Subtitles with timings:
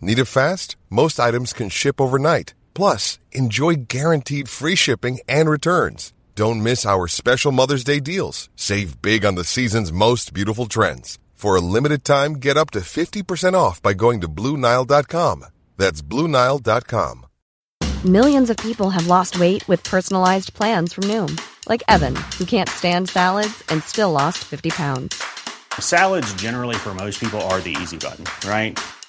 [0.00, 0.76] Need it fast?
[0.90, 2.54] Most items can ship overnight.
[2.74, 6.12] Plus, enjoy guaranteed free shipping and returns.
[6.34, 8.50] Don't miss our special Mother's Day deals.
[8.56, 11.18] Save big on the season's most beautiful trends.
[11.32, 15.46] For a limited time, get up to 50% off by going to BlueNile.com.
[15.76, 17.26] That's BlueNile.com.
[18.04, 22.68] Millions of people have lost weight with personalized plans from Noom, like Evan, who can't
[22.68, 25.20] stand salads and still lost 50 pounds.
[25.80, 28.78] Salads, generally, for most people, are the easy button, right?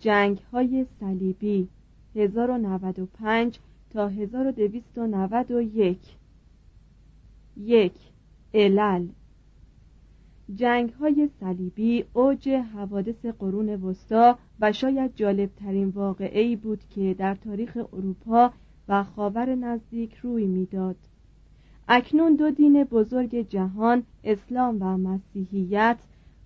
[0.00, 1.68] جنگ های صلیبی
[2.14, 3.58] 1095
[3.90, 5.98] تا 1291
[7.56, 7.92] یک
[8.54, 9.06] علل
[10.54, 17.34] جنگ های صلیبی اوج حوادث قرون وسطا و شاید جالب ترین واقعی بود که در
[17.34, 18.52] تاریخ اروپا
[18.88, 20.96] و خاور نزدیک روی می‌داد.
[21.88, 25.96] اکنون دو دین بزرگ جهان اسلام و مسیحیت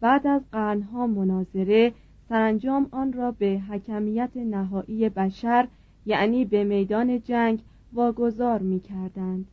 [0.00, 1.92] بعد از قرنها مناظره
[2.30, 5.68] سرانجام آن را به حکمیت نهایی بشر
[6.06, 7.58] یعنی به میدان جنگ
[7.92, 9.46] واگذار می کردند.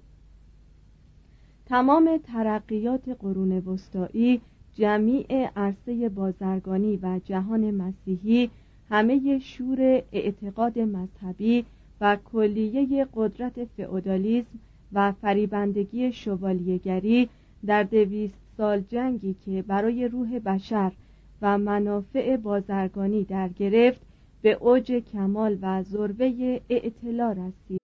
[1.65, 4.41] تمام ترقیات قرون وسطایی
[4.73, 8.49] جمیع عرصه بازرگانی و جهان مسیحی
[8.89, 11.65] همه شور اعتقاد مذهبی
[12.01, 14.59] و کلیه قدرت فئودالیسم
[14.93, 17.29] و فریبندگی شوالیهگری
[17.65, 20.91] در دویست سال جنگی که برای روح بشر
[21.41, 24.01] و منافع بازرگانی در گرفت
[24.41, 27.81] به اوج کمال و ذروه اعتلا رسید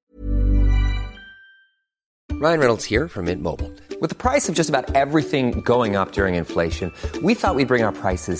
[2.44, 3.72] Ryan Reynolds here from Mint Mobile.
[4.02, 6.92] With the price of just about everything going up during inflation,
[7.28, 8.40] we thought we'd bring our prices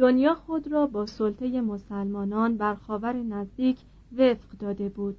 [0.00, 3.78] دنیا خود را با سلطه مسلمانان بر خاور نزدیک
[4.18, 5.16] وفق داده بود.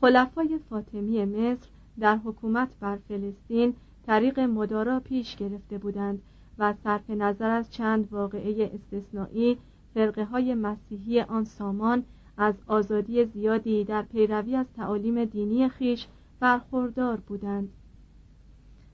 [0.00, 1.68] خلفای فاطمی مصر
[2.00, 3.74] در حکومت بر فلسطین
[4.06, 6.22] طریق مدارا پیش گرفته بودند
[6.58, 9.58] و صرف نظر از چند واقعه استثنایی
[9.94, 12.04] فرقه های مسیحی آن سامان
[12.36, 16.06] از آزادی زیادی در پیروی از تعالیم دینی خیش
[16.40, 17.68] برخوردار بودند.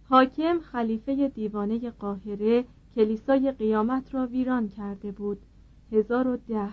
[0.09, 2.65] حاکم خلیفه دیوانه قاهره
[2.95, 5.39] کلیسای قیامت را ویران کرده بود.
[5.93, 6.69] 1010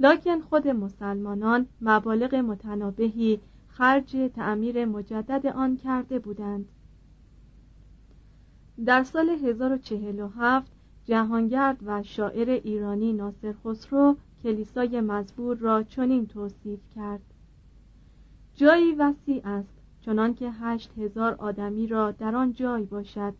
[0.00, 6.68] لکن خود مسلمانان مبالغ متنابهی خرج تعمیر مجدد آن کرده بودند.
[8.84, 10.72] در سال 1047
[11.04, 17.20] جهانگرد و شاعر ایرانی ناصر خسرو کلیسای مزبور را چنین توصیف کرد.
[18.54, 23.34] جایی وسیع است چنان که هشت هزار آدمی را در آن جای باشد.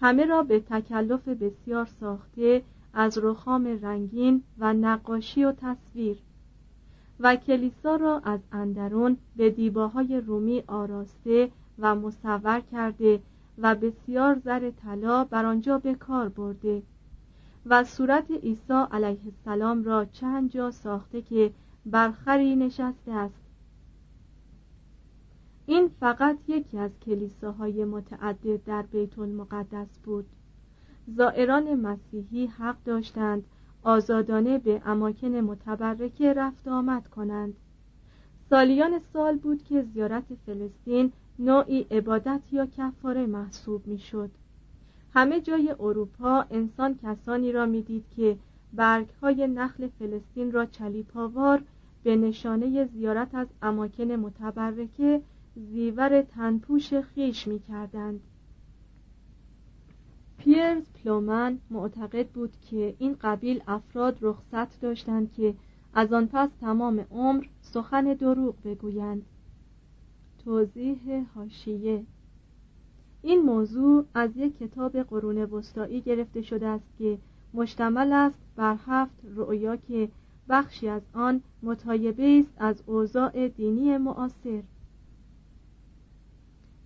[0.00, 2.62] همه را به تکلف بسیار ساخته
[2.94, 6.16] از رخام رنگین و نقاشی و تصویر.
[7.20, 13.20] و کلیسا را از اندرون به دیباهای رومی آراسته و مصور کرده
[13.58, 16.82] و بسیار زر طلا بر آنجا به کار برده
[17.66, 21.50] و صورت عیسی علیه السلام را چند جا ساخته که
[21.86, 23.49] برخری نشسته است.
[25.70, 30.26] این فقط یکی از کلیساهای متعدد در بیت المقدس بود
[31.16, 33.44] زائران مسیحی حق داشتند
[33.82, 37.54] آزادانه به اماکن متبرکه رفت آمد کنند
[38.50, 44.30] سالیان سال بود که زیارت فلسطین نوعی عبادت یا کفاره محسوب می‌شد.
[45.14, 48.36] همه جای اروپا انسان کسانی را می‌دید که
[48.72, 51.62] برگ های نخل فلسطین را چلیپاوار
[52.02, 55.22] به نشانه زیارت از اماکن متبرکه
[55.60, 58.20] زیور تنپوش خیش می کردند.
[60.38, 65.54] پیرز پلومن معتقد بود که این قبیل افراد رخصت داشتند که
[65.94, 69.22] از آن پس تمام عمر سخن دروغ بگویند
[70.44, 72.04] توضیح هاشیه
[73.22, 77.18] این موضوع از یک کتاب قرون وسطایی گرفته شده است که
[77.54, 80.08] مشتمل است بر هفت رؤیا که
[80.48, 84.62] بخشی از آن متایبه است از اوضاع دینی معاصر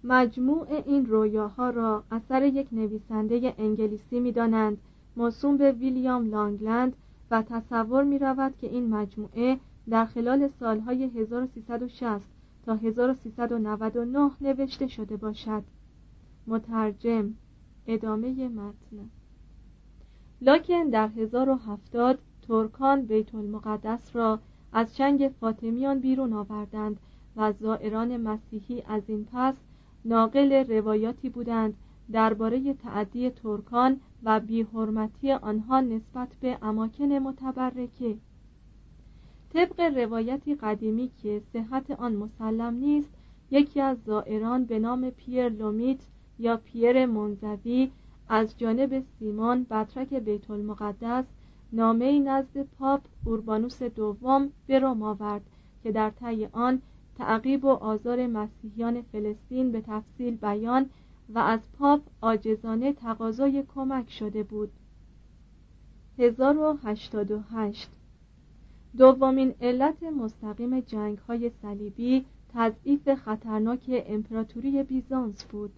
[0.04, 4.78] مجموع این رویاها را اثر یک نویسنده انگلیسی می‌دانند.
[5.16, 6.96] موسوم به ویلیام لانگلند
[7.30, 9.58] و تصور می رود که این مجموعه
[9.88, 12.22] در خلال سالهای 1360
[12.66, 15.62] تا 1399 نوشته شده باشد.
[16.46, 17.34] مترجم
[17.86, 19.10] ادامه متن.
[20.40, 22.18] لاکن در 1070
[22.48, 24.38] ترکان بیت المقدس را
[24.72, 26.96] از چنگ فاطمیان بیرون آوردند
[27.36, 29.54] و زائران مسیحی از این پس
[30.04, 31.74] ناقل روایاتی بودند
[32.12, 38.16] درباره تعدی ترکان و بیحرمتی آنها نسبت به اماکن متبرکه.
[39.52, 43.10] طبق روایتی قدیمی که صحت آن مسلم نیست
[43.50, 45.98] یکی از زائران به نام پیر لرمیت
[46.38, 47.90] یا پیر منزوی
[48.28, 51.24] از جانب سیمئون بطرک بیت المقدس
[51.72, 55.42] نامه نزد پاپ اوربانوس دوم به روم آورد
[55.82, 56.82] که در طی آن
[57.14, 60.90] تعقیب و آزار مسیحیان فلسطین به تفصیل بیان
[61.28, 64.70] و از پاپ عاجزانه تقاضای کمک شده بود.
[66.18, 67.90] 1088
[68.98, 72.24] دومین علت مستقیم جنگ های صلیبی
[72.54, 75.72] تضعیف خطرناک امپراتوری بیزانس بود.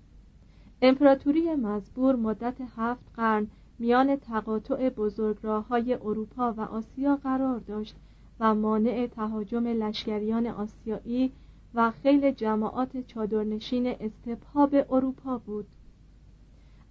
[0.83, 3.47] امپراتوری مزبور مدت هفت قرن
[3.79, 7.97] میان تقاطع بزرگراه های اروپا و آسیا قرار داشت
[8.41, 11.33] و مانع تهاجم لشکریان آسیایی
[11.75, 15.67] و خیل جماعات چادرنشین استبها به اروپا بود.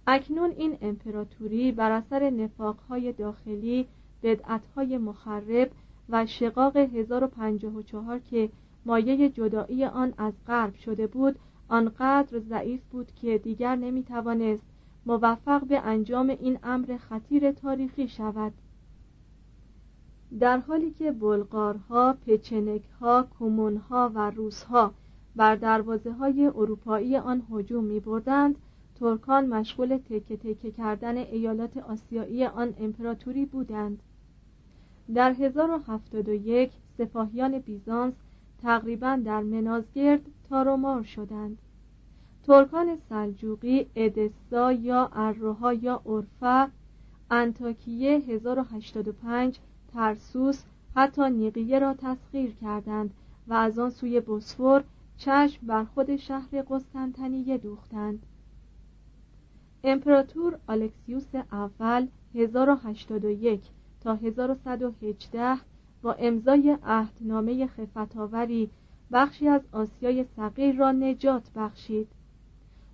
[0.06, 3.86] اکنون این امپراتوری بر اثر نفاقهای داخلی
[4.22, 5.70] بدعتهای مخرب
[6.08, 8.48] و شقاق 1054 که
[8.86, 11.38] مایه جدایی آن از غرب شده بود
[11.68, 14.62] آنقدر ضعیف بود که دیگر نمی‌توانست
[15.06, 18.52] موفق به انجام این امر خطیر تاریخی شود.
[20.40, 24.92] در حالی که بلغارها، پچنکها، کومونها و روسها
[25.36, 28.56] بر دروازه های اروپایی آن هجوم می بردند
[29.00, 34.02] ترکان مشغول تکه تکه کردن ایالات آسیایی آن امپراتوری بودند.
[35.14, 38.14] در 1071 سپاهیان بیزانس
[38.62, 41.58] تقریبا در منازگرد تارومار شدند.
[42.46, 46.70] ترکان سلجوقی ادسا یا اروها یا اورفا
[47.30, 49.58] انتاکیه 1085
[49.96, 50.62] ترسوس
[50.94, 53.10] حتی نیقیه را تسخیر کردند
[53.48, 54.84] و از آن سوی بسفور
[55.16, 58.22] چشم بر خود شهر قسطنطنیه دوختند.
[59.84, 63.60] امپراتور الکسیوس اول 1081
[64.00, 65.56] تا 1118
[66.02, 68.70] با امضای عهدنامه خفتاوری
[69.12, 72.08] بخشی از آسیای صغیر را نجات بخشید.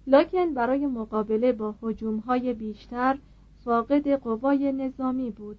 [0.07, 3.19] لکن برای مقابله با حجومهای بیشتر
[3.65, 5.59] فاقد قوای نظامی بود.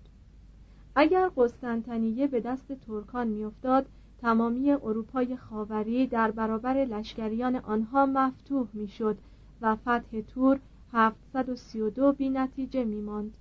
[0.95, 3.85] اگر قسطنطنیه به دست ترکان میافتاد
[4.21, 9.17] تمامی اروپای خاوری در برابر لشکریان آنها مفتوح می‌شد
[9.61, 10.59] و فتح تور
[10.93, 13.33] 732 بی نتیجه می ماند.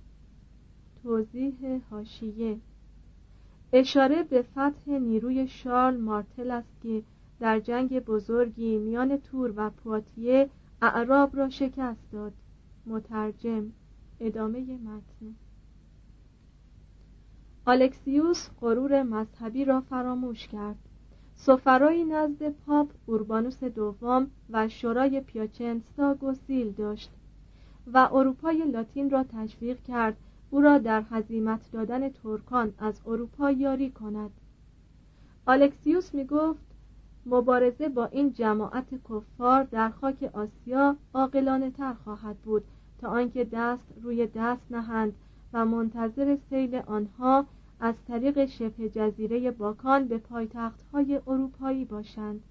[1.03, 2.57] توضیح هاشیه
[3.73, 7.03] اشاره به فتح نیروی شارل مارتل است که
[7.39, 10.49] در جنگ بزرگی میان تور و پواتیه
[10.81, 12.33] اعراب را شکست داد
[12.85, 13.71] مترجم
[14.19, 15.35] ادامه متن
[17.67, 20.75] الکسیوس غرور مذهبی را فراموش کرد.
[21.35, 27.11] سفرایی نزد پاپ اوربانوس دوم و شورای پیاچنستا گسیل داشت
[27.93, 30.17] و اروپای لاتین را تشویق کرد
[30.49, 34.31] او را در هزیمت دادن ترکان از اروپا یاری کند.
[35.47, 36.65] الکسیوس می گفت
[37.25, 42.63] مبارزه با این جماعت کفار در خاک آسیا عاقلانه تر خواهد بود
[42.97, 45.13] تا آنکه دست روی دست نهند
[45.53, 47.45] و منتظر سیل آنها
[47.79, 50.21] از طریق شبه جزیره باکان به
[50.93, 52.43] های اروپایی باشند.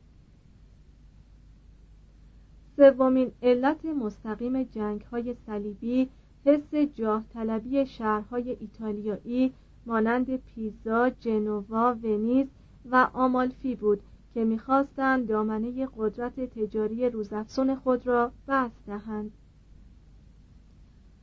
[2.76, 6.09] سومین علت مستقیم جنگ های صلیبی
[6.44, 9.52] حس جاه طلبی شهرهای ایتالیایی
[9.87, 12.47] مانند پیزا، جنوا، ونیز
[12.90, 14.02] و آمالفی بود
[14.35, 19.30] که می‌خواستند دامنه قدرت تجاری روزافزون خود را بست دهند.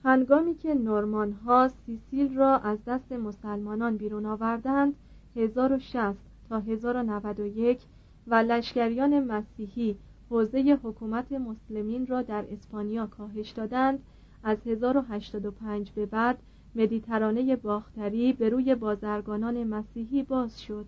[0.03, 4.93] هنگامی که نورمان ها سیسیل را از دست مسلمانان بیرون آوردند
[5.35, 6.17] 1060
[6.49, 7.81] تا 1091
[8.27, 9.95] و لشکریان مسیحی
[10.29, 13.99] حوزه حکومت مسلمین را در اسپانیا کاهش دادند
[14.43, 16.37] از 1085 به بعد
[16.75, 20.85] مدیترانه باختری به روی بازرگانان مسیحی باز شد.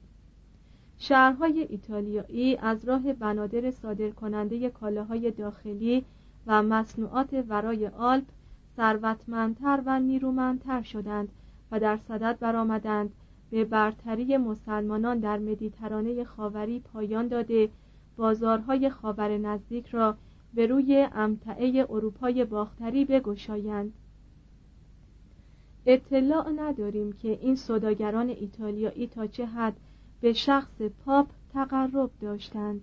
[0.97, 6.05] شهرهای ایتالیایی از راه بنادر صادرکننده کالاهای داخلی
[6.47, 8.25] و مصنوعات ورای آلپ
[8.81, 11.29] ثروتمندتر و نیرومندتر شدند
[11.71, 13.13] و در صدد برآمدند.
[13.49, 17.69] به برتری مسلمانان در مدیترانه خاوری پایان داده.
[18.17, 20.17] بازارهای خاور نزدیک را
[20.53, 23.93] به روی امتعه اروپای باختری بگشایند.
[25.85, 29.77] اطلاع نداریم که این صداگران ایتالیایی تا چه حد
[30.21, 32.81] به شخص پاپ تقرب داشتند.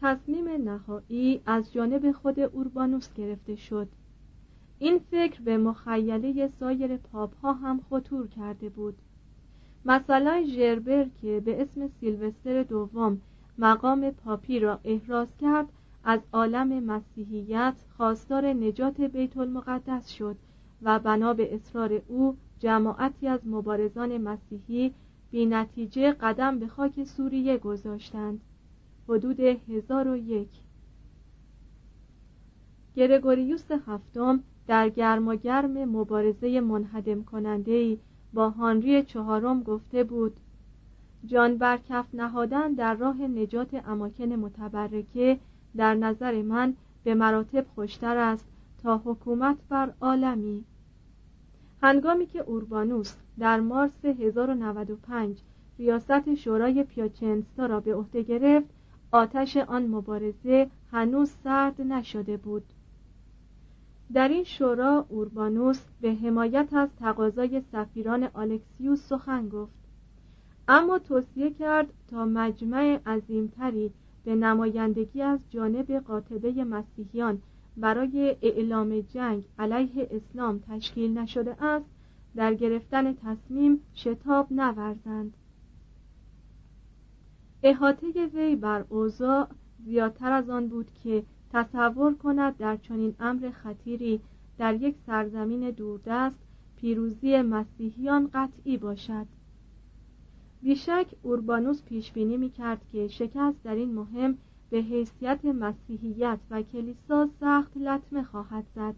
[0.00, 3.88] تصمیم نهایی از جانب خود اوربانوس گرفته شد.
[4.78, 8.94] این فکر به مخیله سایر پاپ ها هم خطور کرده بود.
[9.84, 13.20] مثلا ژربر که به اسم سیلوستر دوم
[13.58, 15.68] مقام پاپی را احراز کرد
[16.04, 20.36] از عالم مسیحیت خواستار نجات بیت المقدس شد
[20.82, 24.94] و بنا به اصرار او جماعتی از مبارزان مسیحی
[25.30, 28.40] بی نتیجه قدم به خاک سوریه گذاشتند.
[29.08, 30.48] حدود هزار و یک.
[32.96, 37.98] گرگوریوس هفتم در گرم و گرم مبارزه منهدم کننده
[38.32, 40.36] با هانری چهارم گفته بود
[41.26, 45.38] جان بر کف نهادن در راه نجات اماکن متبرکه
[45.76, 48.44] در نظر من به مراتب خوشتر است
[48.82, 50.64] تا حکومت بر عالمی.
[51.82, 55.38] هنگامی که اوربانوس در مارس 1095
[55.78, 58.68] ریاست شورای پیاچنستا را به عهده گرفت
[59.12, 62.64] آتش آن مبارزه هنوز سرد نشده بود.
[64.12, 69.72] در این شورا اوربانوس به حمایت از تقاضای سفیران آلکسیوس سخن گفت.
[70.68, 73.90] اما توصیه کرد تا مجمع عظیمتری
[74.24, 77.42] به نمایندگی از جانب قاطبه مسیحیان
[77.76, 81.86] برای اعلام جنگ علیه اسلام تشکیل نشده است
[82.36, 85.34] در گرفتن تصمیم شتاب نورزند.
[87.62, 89.48] احاطه وی بر اوضاع
[89.84, 94.20] زیادتر از آن بود که تصور کند در چنین امر خطیری
[94.58, 96.38] در یک سرزمین دوردست
[96.76, 99.26] پیروزی مسیحیان قطعی باشد.
[100.62, 104.38] بیشک اوربانوس پیش بینی می کرد که شکست در این مهم
[104.70, 108.94] به حیثیت مسیحیت و کلیسا سخت لطمه خواهد زد.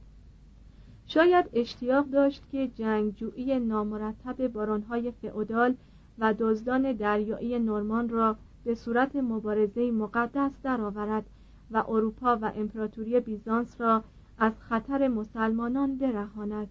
[1.06, 5.74] شاید اشتیاق داشت که جنگجویی نامرتب بارانهای فئودال
[6.18, 11.24] و دزدان دریایی نورمان را به صورت مبارزه مقدس درآورد
[11.70, 14.04] و اروپا و امپراتوری بیزانس را
[14.38, 16.68] از خطر مسلمانان برهاند.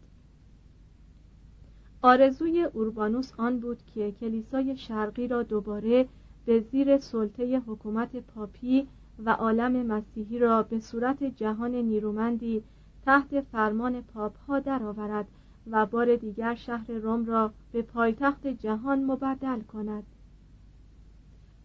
[2.02, 6.08] آرزوی اوربانوس آن بود که کلیسای شرقی را دوباره
[6.46, 8.88] به زیر سلطه حکومت پاپی
[9.26, 12.64] و عالم مسیحی را به صورت جهان نیرومندی
[13.06, 15.28] تحت فرمان پاپ ها درآورد
[15.72, 20.04] و بار دیگر شهر روم را به پایتخت جهان مبدل کند.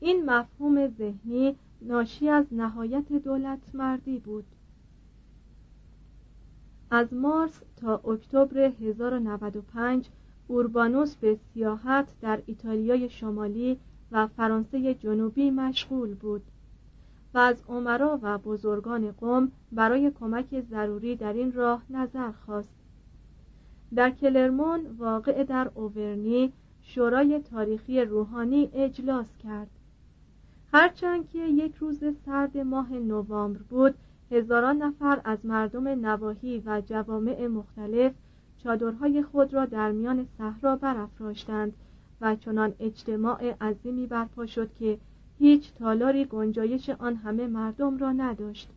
[0.00, 4.44] این مفهوم ذهنی ناشی از نهایت دولت مردی بود.
[6.90, 10.08] از مارس تا اکتبر 1095
[10.48, 13.78] اوربانوس به سیاحت در ایتالیای شمالی
[14.12, 16.42] و فرانسه جنوبی مشغول بود
[17.34, 22.74] و از عمرا و بزرگان قوم برای کمک ضروری در این راه نظر خواست.
[23.94, 29.70] در کلرمون واقع در اوورنی شورای تاریخی روحانی اجلاس کرد.
[30.74, 33.94] هرچند که یک روز سرد ماه نوامبر بود
[34.30, 38.12] هزاران نفر از مردم نواحی و جوامع مختلف
[38.58, 41.72] چادرهای خود را در میان صحرا برافراشتند
[42.20, 44.98] و چنان اجتماع عظیمی برپا شد که
[45.38, 48.68] هیچ تالاری گنجایش آن همه مردم را نداشت.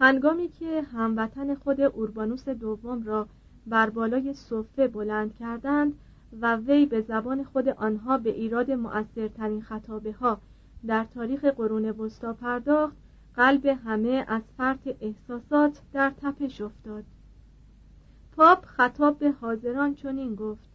[0.00, 3.26] هنگامی که هموطن خود اوربانوس دوم را
[3.66, 5.94] بر بالای صفه بلند کردند
[6.40, 10.40] و وی به زبان خود آنها به ایراد مؤثرترین خطابه ها
[10.86, 12.96] در تاریخ قرون وسطا پرداخت
[13.34, 17.04] قلب همه از فرط احساسات در تپش افتاد.
[18.36, 20.70] پاپ خطاب به حاضران چنین گفت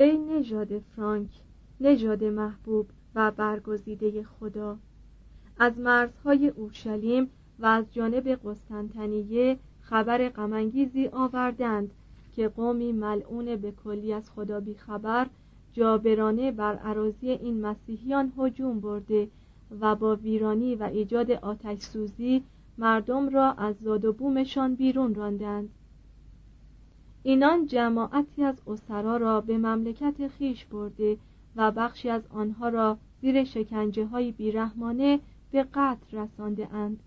[0.00, 1.30] ای نژاد فرانک
[1.80, 4.78] نژاد محبوب و برگزیده خدا
[5.58, 11.90] از مرزهای اورشلیم و از جانب قسطنطنیه خبر غمانگیزی آوردند
[12.36, 15.26] که قومی ملعون به کلی از خدا خبر
[15.72, 19.28] جابرانه بر عراضی این مسیحیان هجوم برده
[19.80, 22.42] و با ویرانی و ایجاد آتش سوزی
[22.78, 25.68] مردم را از زاد و بومشان بیرون راندند.
[27.22, 31.16] اینان جماعتی از اسرا را به مملکت خیش برده
[31.56, 37.00] و بخشی از آنها را زیر شکنجه های بیرحمانه به قتل رسانده اند.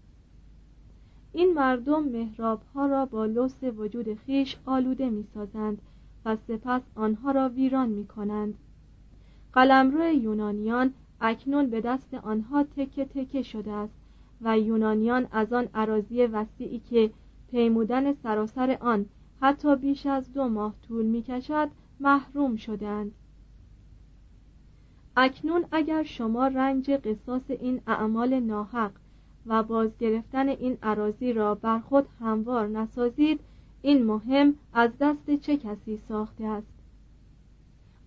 [1.38, 5.82] این مردم محراب ها را با لوس وجود خیش آلوده می سازند
[6.25, 8.58] و سپس آنها را ویران می کنند
[9.53, 13.94] قلمرو یونانیان اکنون به دست آنها تکه تکه شده است
[14.41, 17.12] و یونانیان از آن عراضی وسیعی که
[17.51, 19.06] پیمودن سراسر آن
[19.41, 23.12] حتی بیش از دو ماه طول می کشد محروم شدند
[25.17, 28.91] اکنون اگر شما رنج قصاص این اعمال ناحق
[29.47, 33.39] و بازگرفتن این عراضی را بر خود هموار نسازید
[33.81, 36.67] این مهم از دست چه کسی ساخته است؟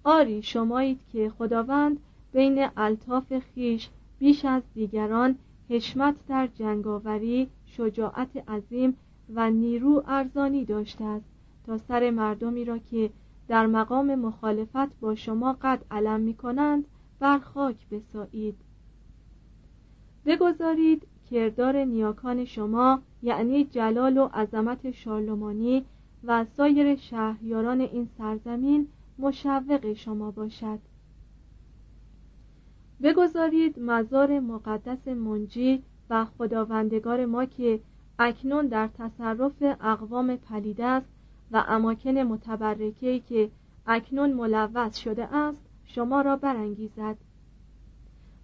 [0.04, 1.98] آری شمایید که خداوند
[2.32, 5.36] بین الطاف خیش بیش از دیگران
[5.68, 8.96] حشمت در جنگاوری شجاعت عظیم
[9.34, 11.24] و نیرو ارزانی داشته است
[11.66, 13.10] تا سر مردمی را که
[13.48, 16.84] در مقام مخالفت با شما قد علم می کنند
[17.18, 18.56] بر خاک بسایید.
[20.26, 25.84] بگذارید کردار نیاکان شما یعنی جلال و عظمت شارلمانی
[26.24, 30.78] و سایر شهریاران این سرزمین مشوق شما باشد.
[33.02, 37.80] بگذارید مزار مقدس منجی و خداوندگار ما که
[38.18, 41.08] اکنون در تصرف اقوام پلیده است
[41.50, 43.50] و اماکن متبرکه که
[43.86, 47.16] اکنون ملوث شده است شما را برانگیزد.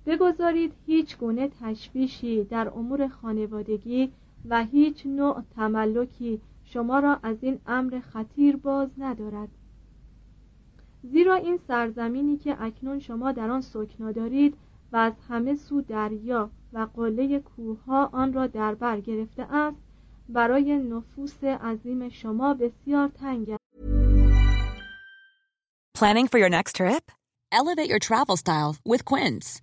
[0.06, 4.12] بگذارید هیچ گونه تشویشی در امور خانوادگی
[4.48, 9.48] و هیچ نوع تملکی شما را از این امر خطیر باز ندارد
[11.02, 14.54] زیرا این سرزمینی که اکنون شما در آن سکنا دارید
[14.92, 19.76] و از همه سو دریا و قله کوهها آن را در بر گرفته است
[20.28, 23.66] برای نفوس عظیم شما بسیار تنگ است
[25.98, 27.04] Planning for your next trip?
[27.50, 29.62] Elevate your travel style with Quince.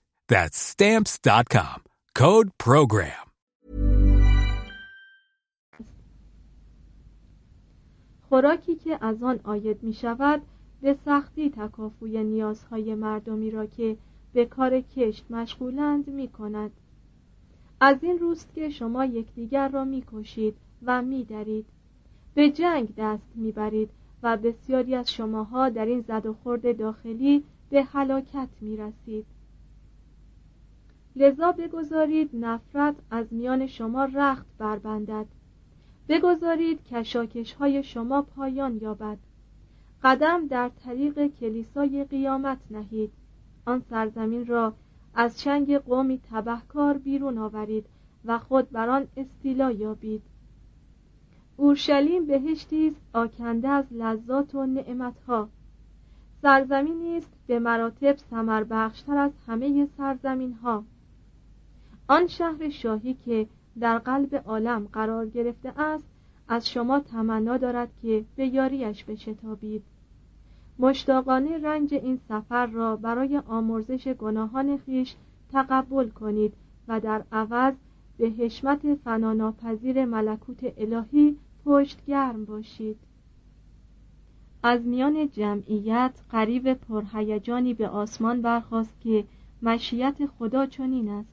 [0.31, 1.77] That's stamps.com.
[2.15, 3.27] Code program.
[8.29, 10.41] خوراکی که از آن آید می شود
[10.81, 13.97] به سختی تکافوی نیازهای مردمی را که
[14.33, 16.71] به کار کشت مشغولند می کند.
[17.81, 21.65] از این روست که شما یکدیگر را می کشید و می درید.
[22.33, 23.89] به جنگ دست می برید
[24.23, 29.25] و بسیاری از شماها در این زد و خورد داخلی به هلاکت می رسید.
[31.15, 35.25] لذا بگذارید نفرت از میان شما رخت بربندد.
[36.09, 39.17] بگذارید کشاکش های شما پایان یابد.
[40.03, 43.11] قدم در طریق کلیسای قیامت نهید.
[43.65, 44.73] آن سرزمین را
[45.15, 47.85] از چنگ قومی تبهکار بیرون آورید
[48.25, 50.21] و خود بر آن استیلا یابید.
[51.57, 55.49] اورشلیم بهشتی است آکنده از لذات و نعمتها.
[56.41, 58.15] سرزمینی است به مراتب
[58.69, 60.83] بخشتر از همه سرزمین ها
[62.11, 63.47] آن شهر شاهی که
[63.79, 66.05] در قلب عالم قرار گرفته است
[66.47, 69.83] از شما تمنا دارد که به یاریش بشتابید.
[70.79, 75.15] مشتاقانه رنج این سفر را برای آمرزش گناهان خیش
[75.51, 76.53] تقبل کنید
[76.87, 77.73] و در عوض
[78.17, 82.97] به حشمت فناناپذیر ملکوت الهی پشت گرم باشید.
[84.63, 89.25] از میان جمعیت قریب پرهیجانی به آسمان برخواست که
[89.61, 91.30] مشیت خدا چنین است.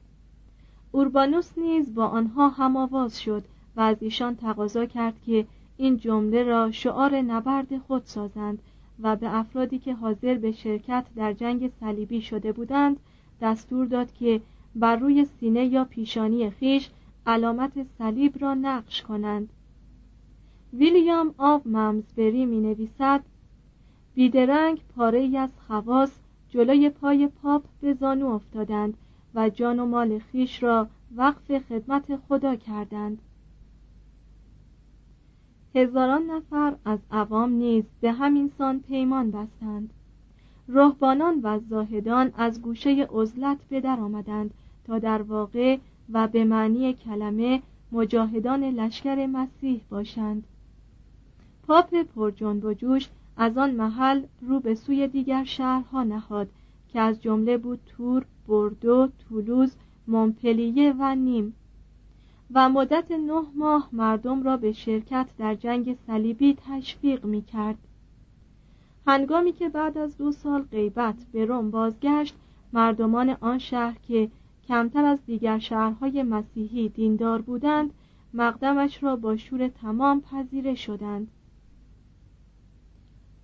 [0.93, 3.45] اوربانوس نیز با آنها هم آواز شد
[3.77, 5.47] و از ایشان تقاضا کرد که
[5.77, 8.59] این جمله را شعار نبرد خود سازند
[9.03, 12.97] و به افرادی که حاضر به شرکت در جنگ صلیبی شده بودند
[13.41, 14.41] دستور داد که
[14.75, 16.91] بر روی سینه یا پیشانی خیش
[17.27, 19.49] علامت صلیب را نقش کنند.
[20.73, 23.21] ویلیام آف ممزبری می نویسد
[24.15, 26.11] بیدرنگ پاره از خواص
[26.49, 28.97] جلوی پای پاپ به زانو افتادند
[29.39, 33.19] و جان و مال خیش را وقف خدمت خدا کردند.
[35.75, 39.91] هزاران نفر از عوام نیز به همین سان پیمان بستند.
[40.69, 45.79] رهبانان و زاهدان از گوشه عزلت به در آمدند تا در واقع
[46.13, 50.45] و به معنی کلمه مجاهدان لشکر مسیح باشند.
[51.67, 56.49] پاپ پرجنب و جوش از آن محل رو به سوی دیگر شهرها نهاد
[56.89, 61.55] که از جمله بود تور، بردو، تولوز، مونپلیه و نیم
[62.55, 67.79] و مدت نه ماه مردم را به شرکت در جنگ صلیبی تشویق می کرد.
[69.07, 72.35] هنگامی که بعد از دو سال غیبت به روم بازگشت
[72.73, 74.31] مردمان آن شهر که
[74.69, 77.91] کمتر از دیگر شهرهای مسیحی دیندار بودند
[78.35, 81.31] مقدمش را با شور تمام پذیره شدند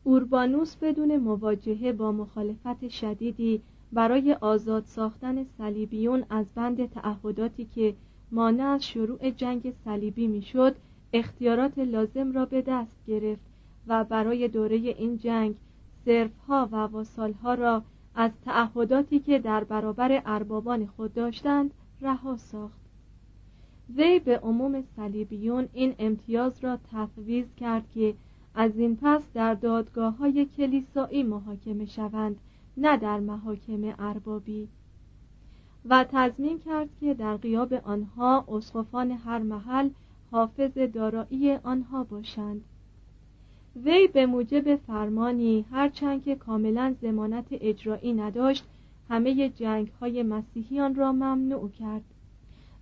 [0.05, 3.63] اوربانوس بدون مواجهه با مخالفت شدیدی
[3.95, 7.95] برای آزاد ساختن صلیبیون از بند تعهداتی که
[8.33, 10.77] مانع از شروع جنگ صلیبی می‌شد
[11.13, 13.43] اختیارات لازم را به دست گرفت
[13.87, 15.55] و برای دوره این جنگ
[16.05, 17.83] سرفها و واسالها را
[18.15, 22.81] از تعهداتی که در برابر اربابان خود داشتند رها ساخت.
[23.97, 28.15] وی به عموم صلیبیون این امتیاز را تفویض کرد که
[28.55, 32.37] از این پس در دادگاه های کلیسایی محاکمه شوند
[32.77, 34.69] نه در محاکم اربابی.
[35.85, 39.91] و تضمین کرد که در قیاب آنها اسقفان هر محل
[40.31, 42.65] حافظ دارایی آنها باشند.
[43.85, 48.65] وی به موجب فرمانی هرچند که کاملا زمانت اجرایی نداشت
[49.09, 52.05] همه جنگ های مسیحیان را ممنوع کرد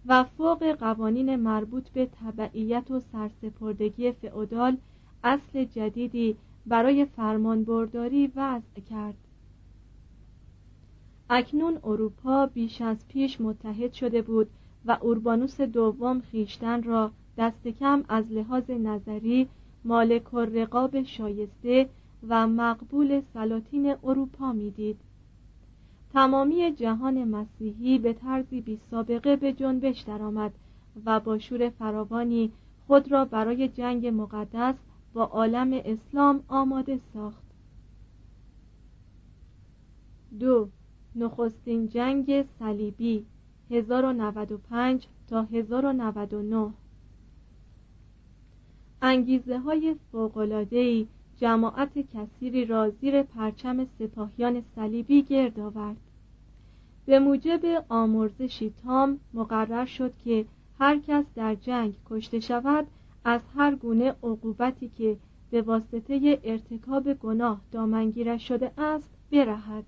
[0.07, 4.77] و فوق قوانین مربوط به تبعیت و سرسپردگی فئودال
[5.25, 9.15] اصل جدیدی برای فرمانبرداری وضع کرد.
[11.35, 14.51] اکنون اروپا بیش از پیش متحد شده بود
[14.85, 19.49] و اوربانوس دوم خیشتن را دست کم از لحاظ نظری
[19.85, 21.89] مالک و رقاب شایسته
[22.29, 24.97] و مقبول سلاطین اروپا می‌دید.
[26.13, 30.53] تمامی جهان مسیحی به طرزی بی سابقه به جنبش درآمد
[31.07, 32.53] و با شور فراوانی
[32.87, 34.75] خود را برای جنگ مقدس
[35.15, 37.43] با عالم اسلام آماده ساخت
[40.41, 40.69] دو
[41.17, 43.27] نخستین جنگ صلیبی
[43.71, 46.73] 1095 تا 1099
[49.03, 55.97] انگیزه های فوقلادهی جماعت کثیری را زیر پرچم سپاهیان صلیبی گرد آورد.
[57.07, 60.45] به موجب آمرزشی تام مقرر شد که
[60.79, 62.87] هر کس در جنگ کشته شود
[63.25, 65.17] از هر گونه عقوبتی که
[65.51, 69.85] به واسطه ارتکاب گناه دامنگیرش شده است برهد.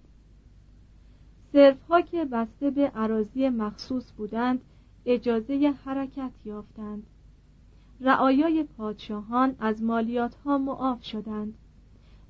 [1.89, 4.61] ها که بسته به عراضی مخصوص بودند
[5.07, 7.07] اجازه حرکت یافتند.
[8.01, 11.55] رعایای پادشاهان از مالیات ها معاف شدند.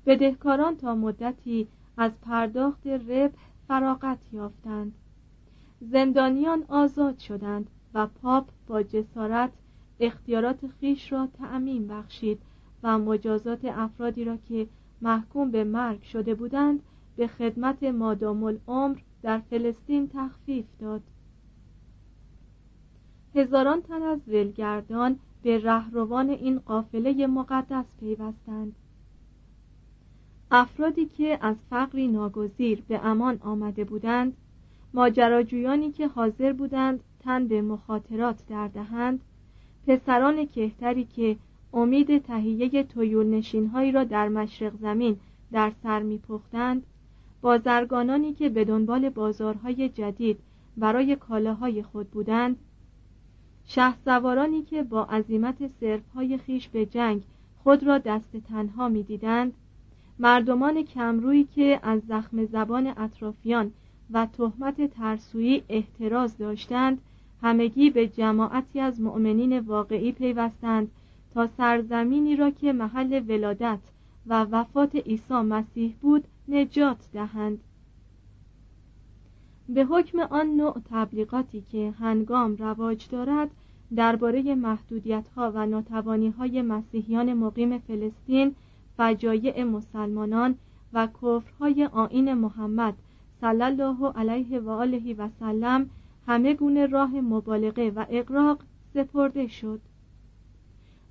[0.05, 4.93] بدهکاران تا مدتی از پرداخت ربح فراغت یافتند.
[5.81, 9.51] زندانیان آزاد شدند و پاپ با جسارت
[9.99, 12.39] اختیارات خیش را تعمین بخشید
[12.83, 14.67] و مجازات افرادی را که
[15.01, 16.79] محکوم به مرگ شده بودند
[17.15, 21.01] به خدمت مادام العمر در فلسطین تخفیف داد.
[23.35, 28.75] هزاران تن از ولگردان به رهروان این قافله مقدس پیوستند.
[30.51, 34.37] افرادی که از فقری ناگزیر به امان آمده بودند
[34.93, 39.21] ماجراجویانی که حاضر بودند تن به مخاطرات در دهند
[39.87, 41.37] پسران کهتری که
[41.73, 45.17] امید تهیه تویول نشینهایی را در مشرق زمین
[45.51, 46.83] در سر میپختند
[47.45, 50.39] بازرگانانی که به دنبال بازارهای جدید
[50.77, 52.57] برای کالاهای خود بودند
[53.65, 55.55] شهسوارانی که با عظیمت
[56.15, 57.21] های خیش به جنگ
[57.63, 59.53] خود را دست تنها می‌دیدند
[60.19, 63.71] مردمان کمرویی که از زخم زبان اطرافیان
[64.11, 67.01] و تهمت ترسویی احتراز داشتند
[67.41, 70.91] همگی به جماعتی از مؤمنین واقعی پیوستند
[71.33, 73.79] تا سرزمینی را که محل ولادت
[74.27, 77.59] و وفات عیسی مسیح بود نجات دهند.
[79.69, 83.51] به حکم آن نوع تبلیغاتی که هنگام رواج دارد
[83.95, 88.55] درباره محدودیت ها و ناتوانی های مسیحیان مقیم فلسطین
[88.97, 90.55] فجایع مسلمانان
[90.93, 92.93] و کفرهای آین محمد
[93.41, 95.89] صلی الله علیه و آله و سلم
[96.27, 98.59] همه گونه راه مبالغه و اقراق
[98.93, 99.81] سپرده شد.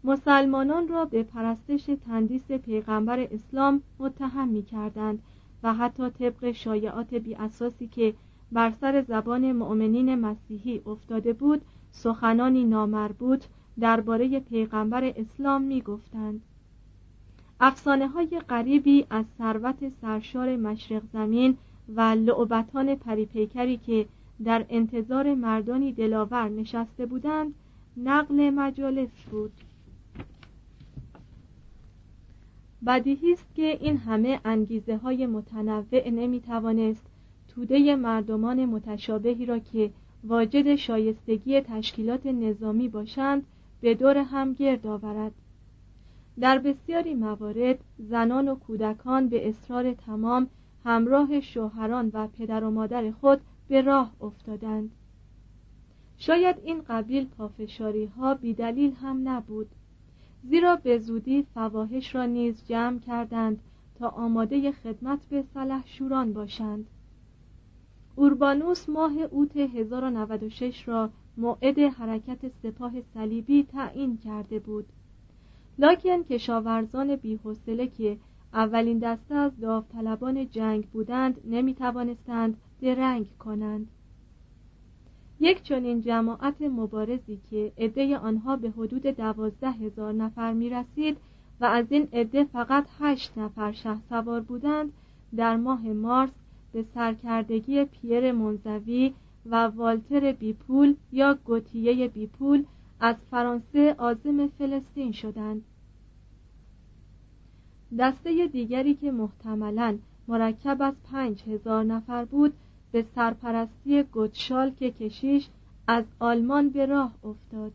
[0.04, 5.22] مسلمانان را به پرستش تندیس پیغمبر اسلام متهم می کردند
[5.62, 8.14] و حتی طبق شایعات بی اساسی که
[8.52, 11.62] بر سر زبان مؤمنین مسیحی افتاده بود
[11.92, 13.44] سخنانی نامربوط
[13.80, 16.42] درباره پیغمبر اسلام می گفتند
[17.60, 21.56] افسانه های غریبی از ثروت سرشار مشرق زمین
[21.96, 24.06] و لعبتان پریپیکری که
[24.44, 27.54] در انتظار مردانی دلاور نشسته بودند
[27.96, 29.52] نقل مجالس بود.
[32.86, 37.06] بدیهی است که این همه انگیزه های متنوع نمی توانست
[37.48, 39.90] توده مردمان متشابهی را که
[40.24, 43.46] واجد شایستگی تشکیلات نظامی باشند
[43.80, 45.32] به دور هم گرد آورد.
[46.40, 50.46] در بسیاری موارد زنان و کودکان به اصرار تمام
[50.84, 54.90] همراه شوهران و پدر و مادر خود به راه افتادند.
[56.16, 59.66] شاید این قبیل پافشاری ها بیدلیل هم نبود.
[60.48, 63.60] زیرا به زودی فواهش را نیز جمع کردند
[63.98, 65.44] تا آماده خدمت به
[65.84, 66.86] شوران باشند.
[68.16, 74.86] اوربانوس ماه اوت 1096 را موعد حرکت سپاه صلیبی تعیین کرده بود.
[75.78, 78.18] لاکن کشاورزان بیحوصله که
[78.52, 83.88] اولین دسته از داوطلبان جنگ بودند نمی توانستند درنگ کنند.
[85.40, 91.16] یک چنین جماعت مبارزی که عده آنها به حدود دوازده هزار نفر می رسید
[91.60, 94.92] و از این عده فقط هشت نفر شه سوار بودند
[95.36, 96.30] در ماه مارس
[96.72, 99.14] به سرکردگی پیر منزوی
[99.46, 102.64] و والتر بیپول یا گوتیه بیپول
[103.00, 105.62] از فرانسه آزم فلسطین شدند.
[107.98, 112.52] دسته دیگری که محتملا مرکب از پنج هزار نفر بود
[112.94, 115.48] به سرپرستی گوتشالک کشیش
[115.86, 117.72] از آلمان به راه افتاد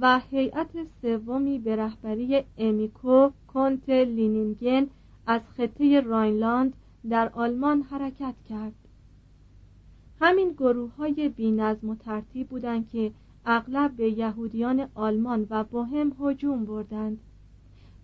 [0.00, 0.68] و هیئت
[1.02, 4.86] سومی به رهبری امیکو کنت لینینگن
[5.26, 6.72] از خطه راینلاند
[7.10, 8.72] در آلمان حرکت کرد.
[10.20, 13.12] همین گروه های بی نظم و ترتیب بودند که
[13.46, 17.18] اغلب به یهودیان آلمان و بوهم هجوم بردند.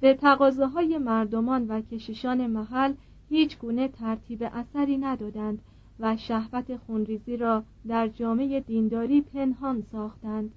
[0.00, 2.94] به تقاضاهای مردمان و کشیشان محل
[3.28, 5.62] هیچ گونه ترتیب اثری ندادند
[6.00, 10.50] و شهوت خونریزی را در جامعه دینداری پنهان ساختند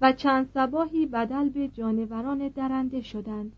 [0.00, 3.52] و چند سباهی بدل به جانوران درنده شدند.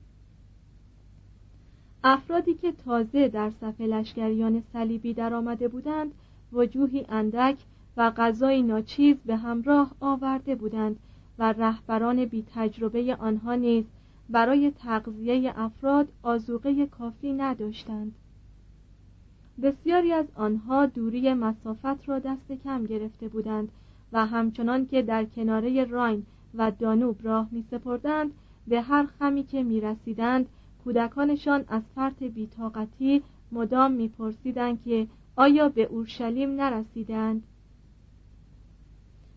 [2.05, 6.13] افرادی که تازه در صف لشکریان صلیبی درآمده بودند
[6.53, 7.57] وجوهی اندک
[7.97, 10.97] و غذای ناچیز به همراه آورده بودند
[11.39, 13.85] و رهبران بی تجربه آنها نیز
[14.31, 18.13] برای تغذیه افراد آزوقه کافی نداشتند.
[19.63, 23.69] بسیاری از آنها دوری مسافت را دست کم گرفته بودند
[24.13, 28.31] و همچنان که در کناره راین و دانوب راه می سپردند
[28.69, 30.47] به هر خمی که می رسیدند
[30.85, 37.43] کودکانشان از فرط بیتاقتی مدام میپرسیدند که آیا به اورشلیم نرسیدند؟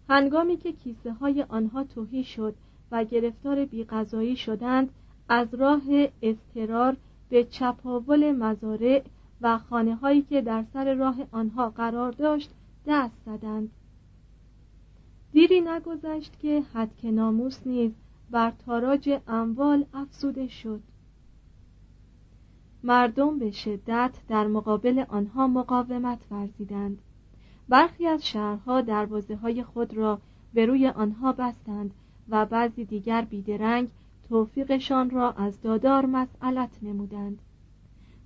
[0.09, 2.55] هنگامی که کیسه های آنها توهی شد
[2.91, 4.89] و گرفتار بیغذایی شدند
[5.29, 5.81] از راه
[6.21, 6.97] استرار
[7.29, 9.03] به چپاول مزارع
[9.41, 12.49] و خانه هایی که در سر راه آنها قرار داشت
[12.87, 13.71] دست زدند.
[15.31, 17.91] دیری نگذشت که حد ناموس نیز
[18.31, 20.81] بر تاراج اموال افزوده شد.
[22.83, 27.01] مردم به شدت در مقابل آنها مقاومت ورزیدند.
[27.69, 30.19] برخی از شهرها دروازه های خود را
[30.53, 31.93] به روی آنها بستند
[32.29, 33.89] و بعضی دیگر بیدرنگ
[34.29, 37.41] توفیقشان را از دادار مسئلت نمودند.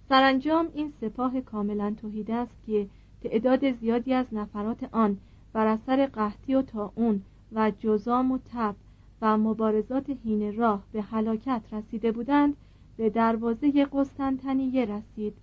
[0.09, 2.87] سرانجام این سپاه کاملا توحیده است که
[3.23, 5.17] تعداد زیادی از نفرات آن
[5.53, 8.75] بر اثر قحطی و تاون و جزام و تب
[9.21, 12.57] و مبارزات هین راه به هلاکت رسیده بودند
[12.97, 15.33] به دروازه قسطنطنیه رسید.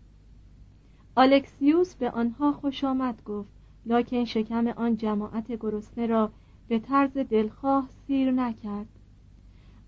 [1.15, 3.49] آلکسیوس به آنها خوش آمد گفت
[3.87, 6.31] لکن شکم آن جماعت گرسنه را
[6.69, 8.89] به طرز دلخواه سیر نکرد.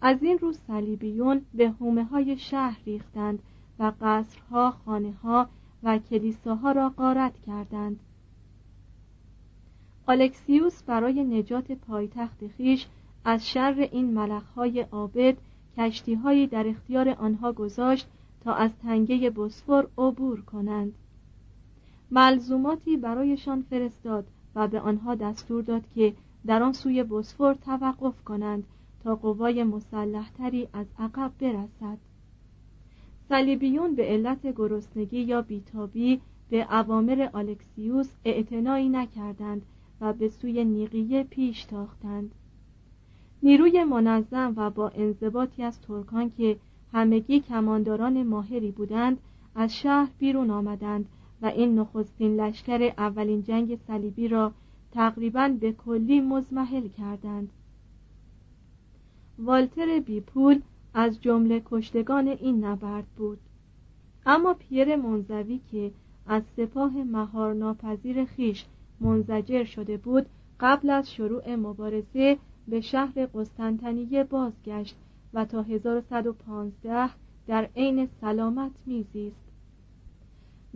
[0.01, 3.43] از این روز صلیبیون به حومه های شهر ریختند
[3.79, 5.49] و قصرها خانه ها
[5.83, 8.01] و کلیساها را غارت کردند.
[10.07, 12.87] آلکسیوس برای نجات پایتخت خیش
[13.25, 15.37] از شر این ملخهای عابد
[15.77, 18.09] کشتیهایی در اختیار آنها گذاشت
[18.41, 20.95] تا از تنگه بسفور عبور کنند.
[22.11, 26.15] ملزوماتی برایشان فرستاد و به آنها دستور داد که
[26.47, 28.65] در آن سوی بسفور توقف کنند
[29.05, 31.99] تا قوای مسلحتری از عقب برسد.
[33.29, 39.63] صلیبیون به علت گرسنگی یا بیتابی به اوامر آلکسیوس اعتنایی نکردند
[40.01, 42.31] و به سوی نیقیه پیش تاختند.
[43.43, 46.57] نیروی منظم و با انضباطی از ترکان که
[46.93, 49.19] همگی کمانداران ماهری بودند
[49.55, 51.09] از شهر بیرون آمدند
[51.43, 54.53] و این نخستین لشکر اولین جنگ صلیبی را
[54.93, 57.49] تقریبا به کلی مزمحل کردند.
[59.39, 60.61] والتر بیپول
[60.99, 63.39] از جمله کشتگان این نبرد بود.
[64.27, 65.93] اما پیر منزوی که
[66.27, 68.65] از سپاه مهار ناپذیر خیش
[69.01, 70.27] منزجر شده بود
[70.61, 74.97] قبل از شروع مبارزه به شهر قسطنطنیه بازگشت
[75.35, 77.11] و تا 1115
[77.47, 79.45] در عین سلامت میزیست.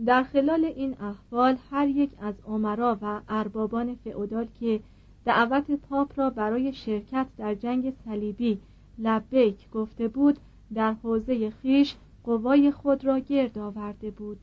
[0.05, 4.79] در خلال این احوال هر یک از عمرا و اربابان فئودال که
[5.25, 8.59] دعوت پاپ را برای شرکت در جنگ صلیبی
[8.97, 10.37] لبیک گفته بود
[10.73, 14.39] در حوزه خیش قوای خود را گرد آورده بود.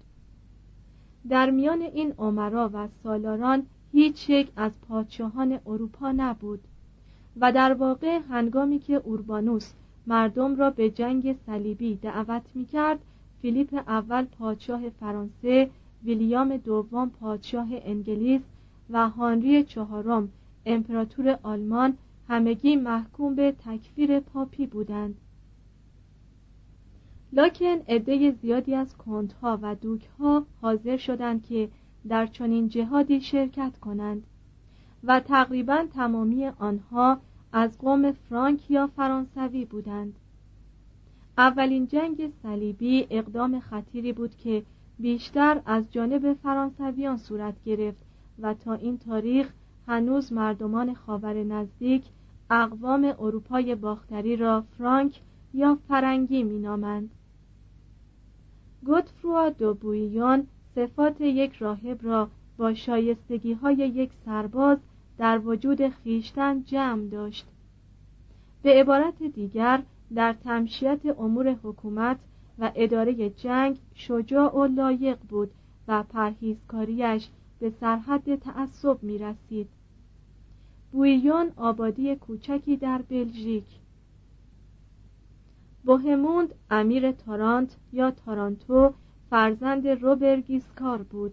[1.28, 6.60] در میان این عمرا و سالاران هیچ یک از پادشاهان اروپا نبود
[7.40, 9.72] و در واقع هنگامی که اوربانوس
[10.06, 12.98] مردم را به جنگ صلیبی دعوت می کرد
[13.42, 15.70] فیلیپ اول پادشاه فرانسه
[16.04, 18.40] ویلیام دوم پادشاه انگلیس
[18.90, 20.28] و هانری چهارم
[20.66, 21.96] امپراتور آلمان
[22.30, 25.14] همگی محکوم به تکفیر پاپی بودند.
[27.32, 31.68] لکن عده زیادی از کندها و دوکها حاضر شدند که
[32.08, 34.22] در چنین جهادی شرکت کنند
[35.04, 37.20] و تقریبا تمامی آنها
[37.52, 40.16] از قوم فرانک یا فرانسوی بودند.
[41.38, 44.62] اولین جنگ صلیبی اقدام خطیری بود که
[44.98, 48.02] بیشتر از جانب فرانسویان صورت گرفت
[48.38, 49.52] و تا این تاریخ
[49.86, 52.04] هنوز مردمان خاور نزدیک
[52.50, 55.20] اقوام اروپای باختری را فرانک
[55.54, 57.10] یا فرنگی مینامند.
[58.84, 64.78] گوتفروا دوبویون صفات یک راهب را با شایستگی های یک سرباز
[65.18, 67.46] در وجود خیشتن جمع داشت.
[68.62, 69.82] به عبارت دیگر
[70.14, 72.18] در تمشیت امور حکومت
[72.58, 75.50] و اداره جنگ شجاع و لایق بود
[75.88, 77.28] و پرهیزکاریش
[77.60, 79.68] به سرحد تعصب می رسید
[80.92, 83.64] بویون آبادی کوچکی در بلژیک.
[85.84, 88.92] بوهموند امیر تارانت یا تارانتو
[89.30, 91.32] فرزند روبرگیسکار بود.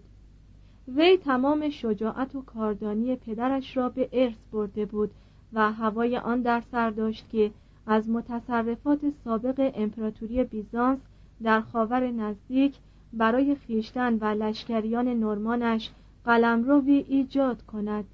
[0.96, 5.10] وی تمام شجاعت و کاردانی پدرش را به ارث برده بود
[5.52, 7.50] و هوای آن در سر داشت که
[7.86, 10.98] از متصرفات سابق امپراتوری بیزانس
[11.42, 12.74] در خاور نزدیک
[13.12, 15.90] برای خیشتن و لشکریان نورمانش
[16.24, 18.04] قلمروی ایجاد کند.